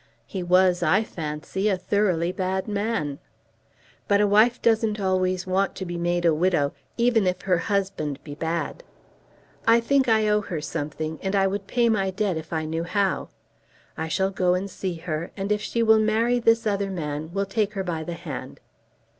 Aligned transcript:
"He 0.25 0.41
was, 0.41 0.81
I 0.81 1.03
fancy, 1.03 1.69
a 1.69 1.77
thoroughly 1.77 2.31
bad 2.31 2.67
man." 2.67 3.19
"But 4.07 4.19
a 4.19 4.25
wife 4.25 4.59
doesn't 4.59 4.99
always 4.99 5.45
want 5.45 5.75
to 5.75 5.85
be 5.85 5.95
made 5.95 6.25
a 6.25 6.33
widow 6.33 6.73
even 6.97 7.27
if 7.27 7.41
her 7.43 7.59
husband 7.59 8.17
be 8.23 8.33
bad. 8.33 8.81
I 9.67 9.79
think 9.79 10.09
I 10.09 10.27
owe 10.27 10.41
her 10.41 10.59
something, 10.59 11.19
and 11.21 11.35
I 11.35 11.45
would 11.45 11.67
pay 11.67 11.87
my 11.87 12.09
debt 12.09 12.35
if 12.35 12.51
I 12.51 12.65
knew 12.65 12.83
how. 12.85 13.29
I 13.95 14.07
shall 14.07 14.31
go 14.31 14.55
and 14.55 14.71
see 14.71 14.95
her, 14.95 15.29
and 15.37 15.51
if 15.51 15.61
she 15.61 15.83
will 15.83 15.99
marry 15.99 16.39
this 16.39 16.65
other 16.65 16.89
man 16.89 17.29
we'll 17.31 17.45
take 17.45 17.73
her 17.73 17.83
by 17.83 18.03
the 18.03 18.13
hand. 18.15 18.59